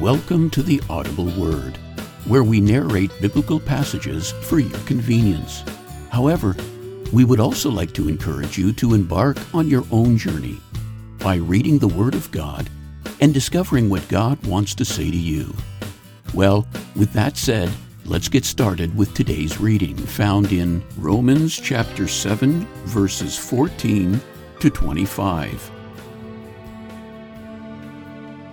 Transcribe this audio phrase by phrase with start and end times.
[0.00, 1.78] Welcome to the Audible Word,
[2.26, 5.64] where we narrate biblical passages for your convenience.
[6.10, 6.54] However,
[7.14, 10.60] we would also like to encourage you to embark on your own journey
[11.20, 12.68] by reading the Word of God
[13.22, 15.54] and discovering what God wants to say to you.
[16.34, 17.72] Well, with that said,
[18.04, 24.20] let's get started with today's reading found in Romans chapter 7, verses 14
[24.60, 25.70] to 25.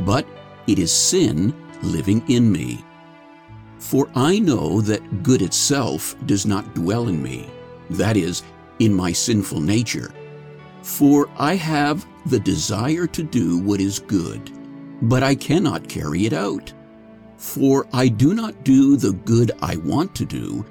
[0.00, 0.26] but
[0.66, 2.84] it is sin living in me.
[3.78, 7.50] For I know that good itself does not dwell in me,
[7.90, 8.42] that is,
[8.78, 10.12] in my sinful nature.
[10.82, 14.50] For I have the desire to do what is good,
[15.02, 16.72] but I cannot carry it out.
[17.36, 20.64] For I do not do the good I want to do,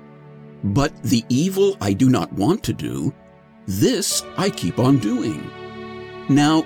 [0.64, 3.14] but the evil I do not want to do,
[3.68, 5.50] this I keep on doing.
[6.30, 6.66] Now,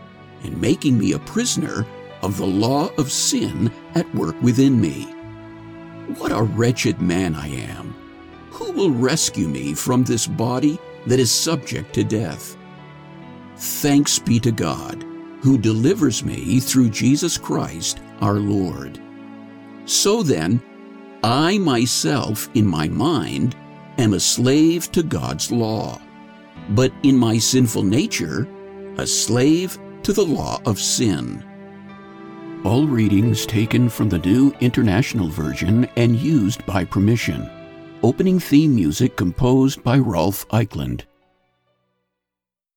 [0.43, 1.85] and making me a prisoner
[2.21, 5.03] of the law of sin at work within me.
[6.17, 7.95] What a wretched man I am!
[8.51, 12.57] Who will rescue me from this body that is subject to death?
[13.55, 15.03] Thanks be to God,
[15.41, 18.99] who delivers me through Jesus Christ our Lord.
[19.85, 20.61] So then,
[21.23, 23.55] I myself, in my mind,
[23.97, 26.01] am a slave to God's law,
[26.69, 28.47] but in my sinful nature,
[28.97, 31.45] a slave to the law of sin.
[32.63, 37.49] All readings taken from the New International Version and used by permission.
[38.03, 41.03] Opening theme music composed by Rolf Eichland.